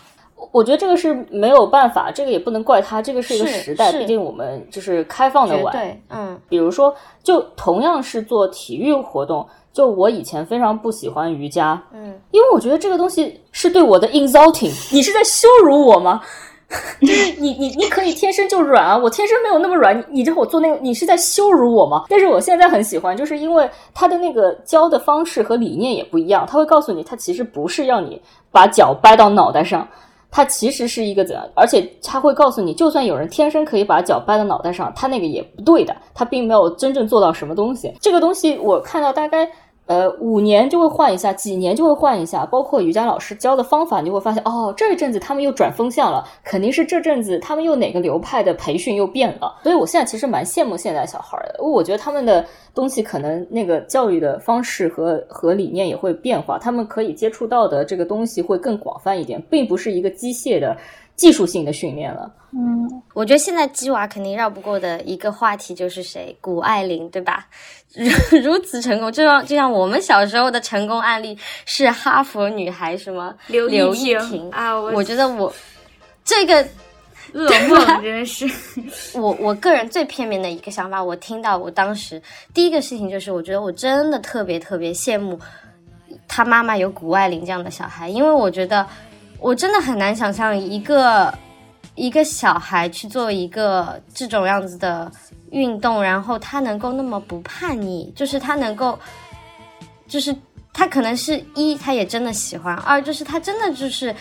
[0.51, 5.73] 我觉得这个是没有办法，这个也不能怪他，这个是一个时代，毕竟我们就是开放的玩。
[5.73, 16.21] 对，嗯，比如说，就同样是做体育活动，就我以前非常不喜欢瑜伽，嗯，因为我觉得这个东西是对我的 insulting， 你是在羞辱我吗？
[17.01, 22.05] 就是你你你可以天生就软啊，我天生没有那么软，你你让我做那个，你是在羞辱我吗？
[22.07, 29.85] 但是我现在很喜欢，就是因为他的那个教的方式和理念也不一样，他会告诉你，他其实不是要你把脚掰到脑袋上。
[30.31, 37.93] 它其实是一个怎样，而且他会告诉你，就算有人天生可以把脚掰到脑袋上，他那个也不对的，他并没有真正做到什么东西。
[38.01, 39.49] 这个东西我看到大概
[39.87, 49.59] 呃五年就会换一下，几年就会换一下，包括瑜伽老师教的方法，你就会发现哦，这一阵子他们又转风向了，肯定是这阵子他们又哪个流派的培训又变了。
[49.63, 60.75] 所以我现在其实蛮羡慕现在小孩的，我觉得他们的东西可能那个教育的方式和和理念也会变化，他们可以接触到的这个东西会更广泛一点，并不是一个机械的
[61.15, 62.31] 技术性的训练了。
[62.51, 67.47] 嗯，我觉得现在鸡娃肯定绕不过的一个话题就是谁，谷爱凌，对吧？
[67.93, 75.53] 如 如此成功，就像就像我们小时候的成功案例是哈佛女孩什么刘刘亦亦婷啊，我我觉得我
[76.23, 76.65] 这个
[77.33, 78.49] 噩梦真是。
[79.17, 82.21] 我我个人最片面的一个想法，我听到我当时
[82.53, 85.39] 第一个事情就是，我觉得我真的特别特别羡慕
[86.27, 88.85] 他妈妈有谷爱凌这样的小孩，因为我觉得
[89.45, 91.31] 我真的很难想象一个
[91.93, 95.11] 一个小孩去做一个这种样子的
[95.51, 98.97] 运动，然后他能够那么不叛逆，就是他能够，
[100.07, 100.35] 就是
[100.73, 104.15] 他可能是一他也真的喜欢，二就是他真的就是。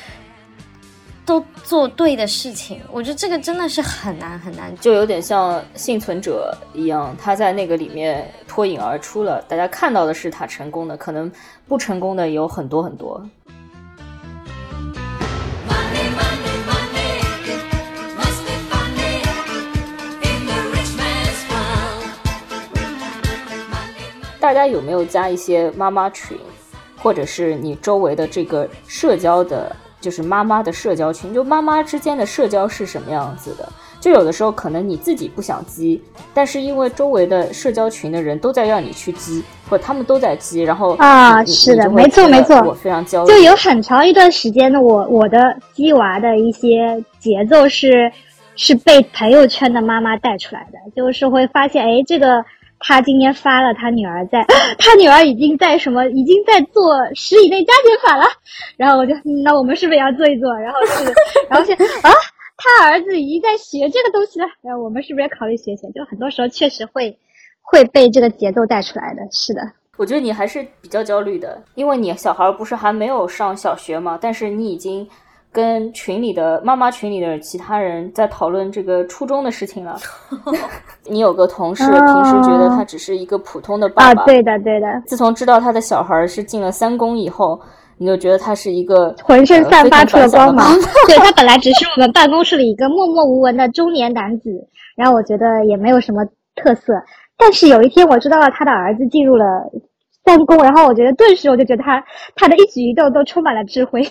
[1.27, 9.41] 都做对的事情，我觉得这个真的是很难很难就有点像幸存者一样，他在那个里面脱颖而出了。
[9.49, 11.33] 大家看到的是他成功的，可能
[11.67, 13.27] 不成功的也有很多很多。
[24.55, 26.39] 家有没有加一些妈妈群，
[26.97, 31.35] 或者是你周围的这个社交的，就是妈妈的社交群？
[31.35, 33.69] 就妈妈之间的社交是什么样子的？
[34.01, 36.03] 就有的时候可能你自己不想积，
[36.35, 43.33] 但是因为周围的社交群的人都在让你去积，或者他们都在积，然后啊是的没错没错我非常焦虑。
[43.33, 48.13] 就有很长一段时间呢，我我的鸡娃的一些节奏是
[48.57, 52.45] 是被朋友圈的妈妈带出来的，就是会发现，哎，这个
[52.79, 54.45] 他今天发了他女儿在，
[54.79, 58.25] 他女儿已经在什么，已经在做十以内加减法了，
[58.77, 60.53] 然后我就，那我们是不是也要做一做？
[60.59, 61.05] 然后是，
[61.49, 62.11] 然后是啊。
[62.57, 65.91] 他儿子已经在学这个东西了，然后我们是不是也考虑学学？
[65.91, 67.19] 就很多时候确实会
[67.61, 69.61] 会被这个节奏带出来的，是的。
[69.97, 75.07] 我觉得你还是比较焦虑的，因为你小孩不是还没有上小学嘛，但是你已经
[75.55, 79.97] 跟群里的妈妈群里的其他人在讨论这个初中的事情了。
[81.07, 87.61] 你有个同事平时觉得他只是一个普通的爸啊，爸，对的，对的，自从知道他的小孩是进了三公以后，
[87.97, 90.75] 你就觉得他是一个浑身呃散发出了光芒。
[91.07, 94.51] 对他 本来只是我们办公室里一个默默无闻的中年男子，
[94.97, 96.25] 然后我觉得也没有什么
[96.57, 96.93] 特色。
[97.37, 99.45] 但是有一天我知道了他的儿子进入了
[100.25, 102.03] 三公，然后我觉得顿时我就觉得他
[102.35, 104.03] 他的一举一动都充满了智慧。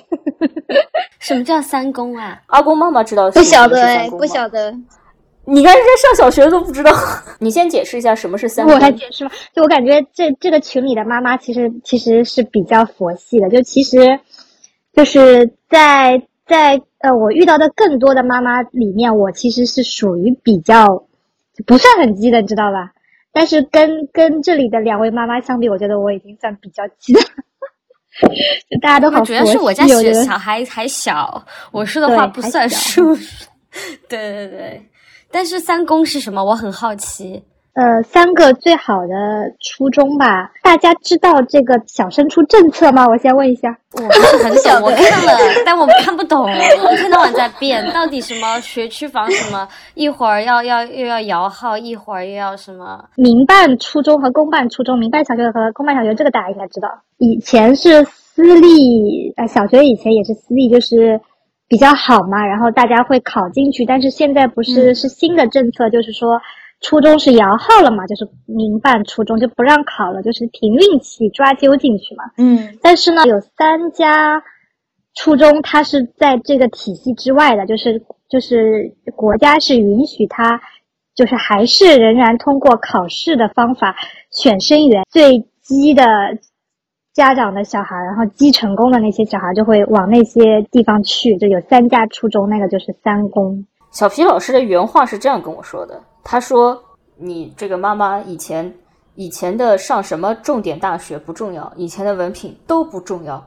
[1.20, 2.40] 什么叫三公啊？
[2.48, 4.74] 阿公妈妈知道不晓得不晓得。
[5.46, 6.92] 你看人家上小学都不知道，
[7.40, 8.80] 你先解释一下什么是三公我。
[8.80, 14.20] 来解释吧，就我感觉这这个群里的妈妈其实其实是比较佛系的，就其实
[14.94, 21.04] 就是在在呃我遇到的更多的妈妈里面，我其实是属于比较
[21.66, 22.94] 不算很鸡的，你知道吧？
[23.34, 27.22] 但是跟跟这里的两位妈妈相比，我觉得我已经算比较急了，
[28.70, 29.22] 就大家都好。
[29.26, 33.16] 主要是我家小我觉得小孩还小，我说的话不算数。
[34.08, 34.90] 对对对，
[35.32, 36.44] 但是三公是什么？
[36.46, 37.44] 我很好奇。
[37.74, 39.16] 呃，三个最好的
[39.60, 43.08] 初中吧，大家知道这个小升初政策吗？
[43.08, 43.76] 我先问一下。
[43.94, 45.34] 我不是很懂， 我看了，
[45.66, 56.88] 但我看不懂，一天到晚在变，到底什么学区房什么，一会儿要要又要摇号，一会儿又要什么，民办初中和公办初中，民办小学和公办小学，这个大家应该知道。
[57.18, 61.20] 以前是私立，呃，小学以前也是私立，就是
[61.68, 63.84] 比较好嘛，然后大家会考进去。
[63.86, 66.40] 但是现在不是、嗯是新的政策，就是说
[66.84, 72.26] 初中是摇号了嘛，就是民办初中就不让考了，就是凭运气抓阄进去嘛。
[72.38, 74.44] 嗯，但是呢，有三家
[75.16, 80.60] 初中它是在这个体系之外的，就是就是国家是允许他，
[81.16, 83.96] 就是还是仍然通过考试的方法
[84.30, 86.04] 选生源，最基的
[87.14, 93.66] 家长的小孩，然后基成功的那些小孩就会往那些地方去，就有三家初中，那个就是三公。
[93.92, 96.82] 小皮老师的原话是这样跟我说的：“他说，
[97.18, 98.74] 你这个妈妈以前
[99.16, 103.44] 以前的上什么重点大学不重要，以前的文凭都不重要，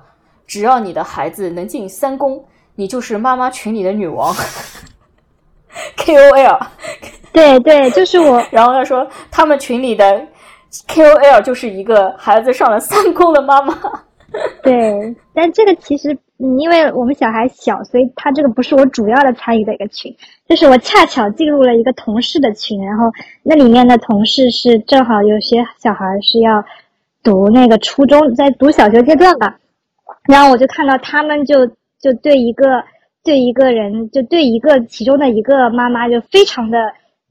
[0.46, 4.34] 只要你的孩子能进三公，你就是妈妈群里的女王
[5.96, 6.66] ，KOL。
[7.32, 10.26] 对对，就是我， 然后他说，他们群里的
[10.88, 13.78] KOL 就是一个孩子上了三公的妈妈。
[14.62, 20.14] 对，但这个其实，因为我们小孩小，所以他这个不是我主要的参与的一个群，
[20.48, 23.04] 就是我恰巧进入了一个同事的群，然后
[23.42, 26.64] 那里面的同事是正好有些小孩是要
[27.22, 29.58] 读那个初中，在读小学阶段吧，
[30.28, 31.66] 然后我就看到他们就
[32.00, 32.84] 就对一个
[33.24, 36.78] 对一个人，就对一个其中的一个妈妈就非常的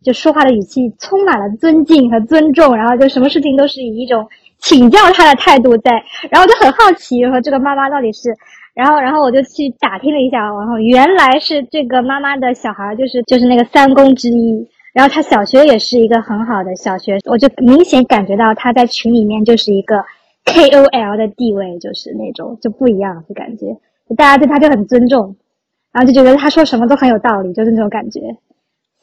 [0.01, 4.27] 就说话的语气充满了尊敬和尊重，然后就什么事情都是以一种
[4.65, 5.91] 请教他的态度在，
[6.31, 8.35] 然后就很好奇，说这个妈妈到底是，
[8.73, 20.03] 然后然后我就去打听了一下，然后原来是这个妈妈的小孩就是就是那个三公之一，然后他小学也是一个很好的小学，我就明显感觉到他在群里面就是一个
[20.45, 23.67] KOL 的地位，就是那种就不一样，就感觉
[24.17, 25.35] 大家对他就很尊重，
[25.93, 28.19] 然后就觉得他说什么都很有道理，就是那种感觉。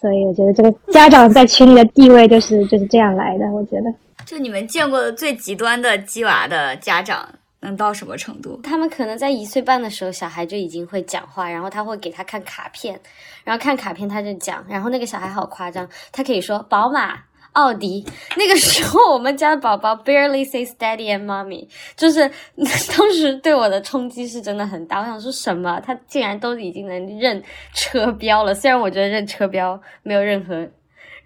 [0.00, 3.94] 所以我觉得这个家长在群里的地位就是就是这样来的，我觉得。
[4.25, 7.29] 就你们见过的最极端的鸡娃的家长
[7.61, 8.61] 能到什么程度？
[8.62, 12.99] 他们可能在一岁半的时候，小孩就已经会讲话，然后他会给他看卡片，
[13.45, 17.20] 然后看卡片他就讲，然后那个小孩好夸张，他可以说宝马、
[17.53, 18.05] 奥迪。
[18.37, 22.29] 那个时候我们家的宝宝 barely says daddy and mommy，就是
[22.97, 24.99] 当时对我的冲击是真的很大。
[24.99, 25.81] 我想说什么？
[25.85, 27.43] 他竟然都已经能认
[27.75, 30.68] 车标了，虽然我觉得认车标没有任何。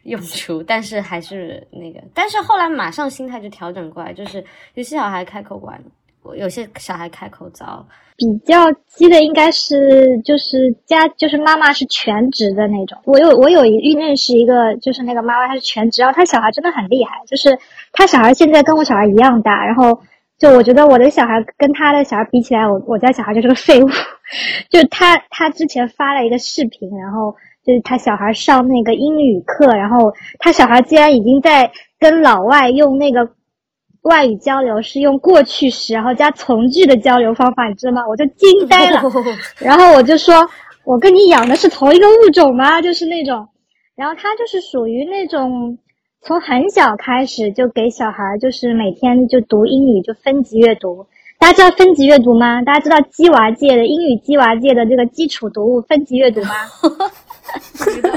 [0.07, 4.45] 用处，但是还是那个，但是后来马上心态就调整过来，就是
[4.75, 5.81] 有些小孩开口晚，
[6.37, 7.87] 有些小孩开口早，
[8.17, 12.99] 比较激的应该是就是家就是妈妈是全职的那种。
[13.05, 17.59] 我有我有一认识一个就是那个妈妈她是全职，然后她小孩真的很厉害，就是
[17.93, 20.01] 她小孩现在跟我小孩一样大，然后
[20.39, 23.89] 就我觉得我的小孩跟他的小孩比起来，我我家小孩就是个废物。
[24.69, 27.35] 就他他之前发了一个视频，然后
[27.67, 33.29] 就是他小孩上那个英语课，然后他小孩竟然已经在跟老外用那个。
[34.03, 38.03] 外语交流是用过去时，然后加从句的交流方法，你知道吗？
[38.09, 39.03] 我就惊呆了。
[39.59, 40.49] 然后我就说
[40.87, 43.49] ：“我跟你养的是同一个物种吗？”就是那种，
[43.97, 45.77] 然后他就是属于那种
[46.23, 51.09] 从很小开始就给小孩，就是每天就读英语，就分级阅读。
[51.41, 52.63] 大家知道分级阅读吗？
[52.63, 56.51] 大家知道鸡娃界的英语鸡娃界的这个基础读物分级阅读吗？
[57.79, 58.11] 不知道。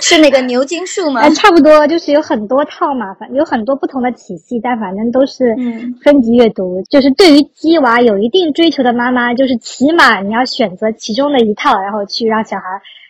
[0.00, 1.30] 是那个牛津树吗哎，？
[1.30, 6.82] 差不多，就是有很多套嘛，反有很多不同的体系，但反正都是嗯分级阅读。
[6.90, 12.64] 就是对于鸡娃有一定追求的妈妈，就是起码你要选择其中的一套，然后去让小孩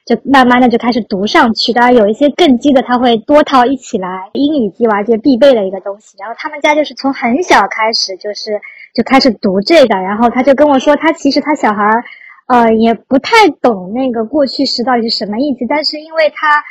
[0.06, 1.72] 就慢慢的就开始读上去。
[1.72, 4.08] 当然有一些更激的，他会多套一起来。
[4.34, 6.16] 英语鸡娃界必备的一个东西。
[6.20, 8.60] 然后他们家就是从很小开始就是
[8.94, 12.04] 就开始读这个，然后他就跟我说，他其实他小孩儿。
[12.46, 16.62] 呃，也不太懂那个过去时到底是什么意思，但是因为他，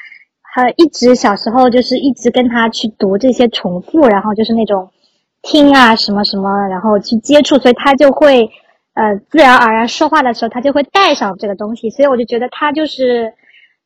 [0.61, 4.91] 呃，一直小时候就是一直跟他去读这些重复，然后就是那种
[5.41, 8.51] 听啊什么什么，然后去接触，所以他就会，
[8.93, 13.33] 呃，自然而然说话的时候他就会带上这个东西，所以我就觉得他就是，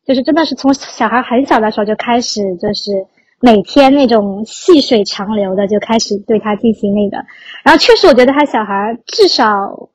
[0.06, 2.92] 就是真的是从小孩很小的时候就开始，就是
[3.40, 7.26] 每天那种细水长流的就开始对他进行那个，
[7.64, 9.90] 然后确实我觉得他小孩至少。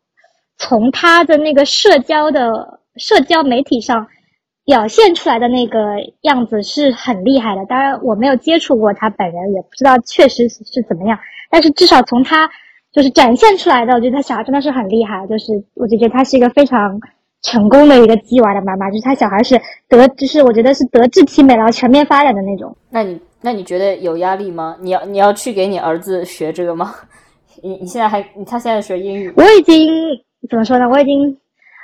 [0.62, 4.06] 从他的那个社交的社交媒体上
[4.64, 7.66] 表现出来的那个样子是很厉害的。
[7.66, 11.18] 当然，我没有接触过他本人，也不知道确实是是怎么样。
[11.50, 12.48] 但是至少从他
[12.92, 15.26] 就是展现出来的，我觉得他小孩真的是很厉害。
[15.26, 17.00] 就是我就觉得他是一个非常
[17.42, 22.76] 成功的一个鸡娃的妈妈，就是他小孩是德，就是我觉得是德智体美劳全面发展的那种。
[22.88, 24.76] 那你那你觉得有压力吗？
[24.80, 26.94] 你要你要去给你儿子学这个吗？
[27.62, 29.90] 你你现在还你他现在学英语，我已经
[30.50, 30.88] 怎么说呢？
[30.88, 31.38] 我已经，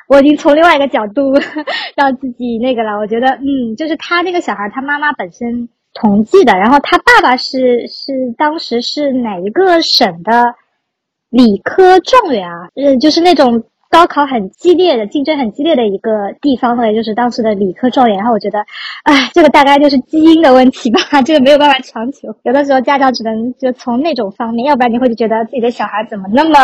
[0.09, 1.33] 我已经从另外一个角度
[1.95, 2.99] 让自己那个了。
[2.99, 10.55] 我觉得，嗯，就是他那个小孩，他妈妈本身同济的，然后他爸爸是是当时是哪一个省的
[11.31, 12.69] 理科状元啊？
[12.75, 18.17] 嗯，就是那种高考很激烈的竞争很激烈的一个地方的，就是当时的理科状元。
[18.17, 18.59] 然后我觉得，
[19.05, 22.35] 哎，这个大概就是基因的问题吧， 这个没有办法强求。
[22.43, 26.59] 有的时候家长只能就从那种方面，要不然你会觉得自己的小孩怎么那么。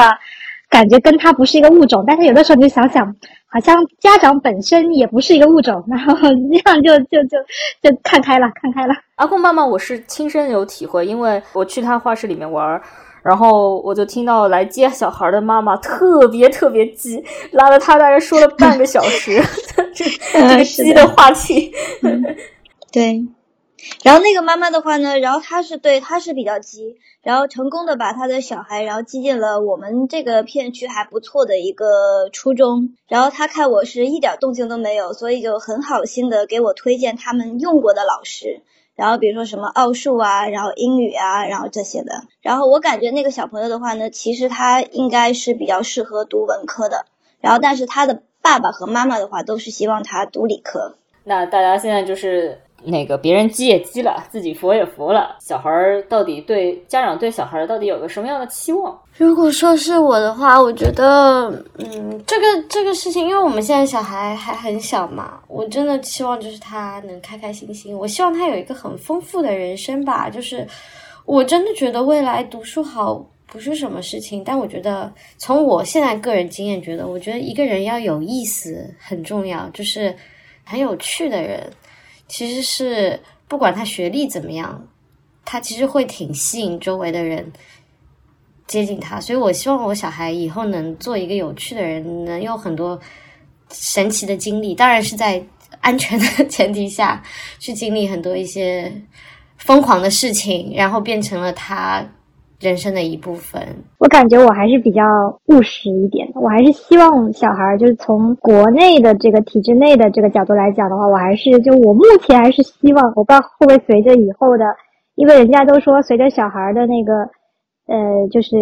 [0.75, 3.07] 感觉跟他不是一个物种，但是有的时候你就想想，
[3.47, 7.39] 好像家长本身也不是一个物种，然后这样就就就
[7.81, 8.93] 就看开了， 看开了。
[9.15, 12.83] 阿空妈妈，我是亲身有体会，因为我去他画室里面玩儿，
[13.23, 17.23] 然后我就听到来接小孩的妈妈特别特别急，
[17.53, 19.41] 拉了他大概说了半个小时，
[19.95, 20.05] 这
[20.35, 21.73] 这个鸡的话题。
[22.91, 23.25] 对，
[24.03, 38.63] 然后那个妈妈的话呢，然后她是对她是比较急，然后成功的把她的小孩然后寄进了我们这个片区还不错的一个初中，然后她看我是一点动静都没有，所以就很好心的给我推荐他们用过的老师。
[38.95, 42.13] 然后比如说什么奥数啊，然后英语啊，然后这些的。
[42.41, 47.05] 然后我感觉那个小朋友的话呢，其实他应该是比较适合读文科的。
[47.41, 50.95] 然后但是他的爸爸和妈妈的话都是希望他读理科。
[51.25, 58.97] 那大家现在就是那个别人鸡也鸡了，自己佛也佛了，小孩儿到底对家长对小孩儿到底有个什么样的期望？
[59.17, 67.97] 如果说是我的话，我觉得，嗯，这个这个事情，因为我们现在小孩还很小嘛，我真的期望就是他能开开心心。
[67.97, 70.29] 我希望他有一个很丰富的人生吧。
[70.29, 70.67] 就是
[71.25, 80.13] 我真的觉得未来读书好不是什么事情，但我觉得从我现在个人经验觉得，我觉得一个人要有意思很重要，就是
[80.65, 81.71] 很有趣的人，
[82.29, 84.87] 其实是不管他学历怎么样，
[85.45, 87.53] 他其实会挺吸引周围的人。
[88.67, 92.99] 接近他，所以我希望我小孩以后能做一个有趣的人，能有很多
[93.71, 94.75] 神奇的经历。
[94.75, 95.45] 当然是在
[95.83, 97.23] 安全的 前提下
[97.59, 98.91] 去经历很多一些
[99.59, 102.03] 疯狂的事情，然后变成了他
[102.65, 103.61] 人生的一部分。
[103.99, 105.03] 我感觉我还是比较
[105.49, 114.65] 务实一点的，我还是希望小孩儿就是从国内的这个体制内的这个角度来讲的话，我还是就我目前还是希望，我不知道会不会随着以后的，
[115.15, 117.13] 因为人家都说随着小孩的那个。
[117.87, 118.57] 呃，就是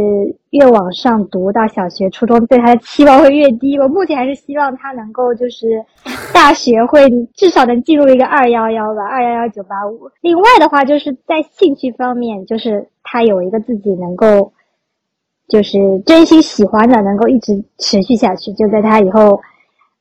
[0.50, 3.78] 越往上读到小学、初中，对他的期望会越低。
[3.78, 5.84] 我目前还是希望他能够就是
[6.34, 10.10] 大学会至少能进入一个二幺幺吧，二幺幺九八五。
[10.22, 14.52] 另外的话，就是在兴趣方面，就是他有一个自己能够
[15.48, 19.40] 就是真心喜欢的，能够一直持续下去，就在他以后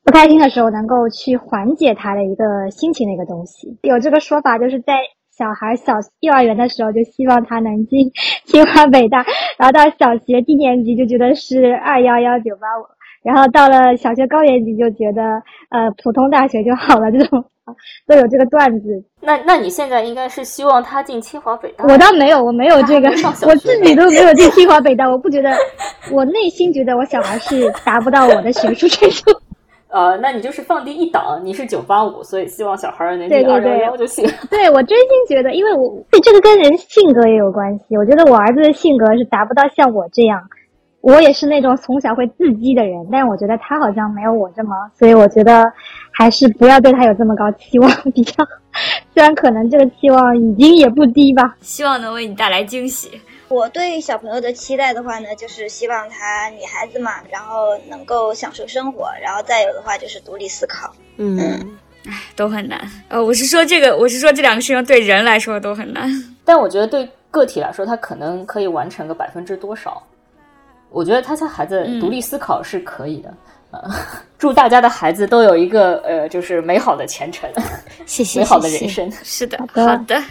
[0.04, 3.78] 不开心的时候，能够去缓解他的一个心情的一个东西。
[3.84, 4.94] 有这个说法，就是在。
[5.42, 8.12] 小孩小幼儿园的时候就希望他能进
[8.46, 9.26] 清华北大，
[9.58, 12.86] 然后到小学低年级就觉得是二幺幺九八五，
[13.24, 17.44] 然后到了小学高年级就觉得呃普通大学就好了，这种
[18.06, 19.04] 都有这个段子。
[19.20, 21.86] 那那你现在应该是希望他进清华北大？
[21.86, 23.10] 我倒没有，我没有这个
[23.48, 25.52] 我自己都没有进 清华北大，我不觉得，
[26.12, 29.42] 我内心觉得我小孩是达不到我的学术程度。
[29.92, 34.26] 呃，那你就是放低一档，你是九八五，所以希望小孩儿能进二幺幺就行。
[34.50, 37.98] 对我真心觉得，因为我对这个跟人性格也有关系。
[37.98, 40.42] 我觉得我儿子的性格是达不到像我这样，
[41.02, 45.66] 我也是那种从小会自激的人，但我觉得他好像没有我这么，所以我觉得
[46.12, 48.52] 还是不要对他有这么高期望 比较好。
[49.14, 51.58] 虽然可能这个期望已经也不低吧。
[51.60, 53.10] 希望能为你带来惊喜。
[53.52, 60.90] 我对小朋友的期待的话呢，就是希望她女孩子嘛，然后能够享受生活，然后再有的话就是独立思考。
[61.18, 61.78] 嗯，
[62.34, 62.80] 都很难。
[63.10, 66.10] 呃，我是说这个，我是说这两个事情对人来说都很难。
[66.46, 70.02] 但我觉得对个体来说，他可能可以完成个百分之多少？
[70.90, 73.34] 我觉得他家孩子独立思考是可以的。
[73.72, 73.82] 呃，
[74.38, 77.50] 祝大家的孩子都有一个呃，就是美好的前程，
[78.06, 79.12] 谢谢， 美好的人生。
[79.24, 80.22] 是的，的好的。